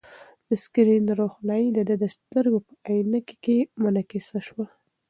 [0.47, 4.65] د سکرین روښنايي د ده د سترګو په عینکې کې منعکسه شوه.